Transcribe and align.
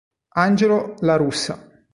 Angelo 0.33 0.95
La 1.01 1.15
Russa 1.15 1.85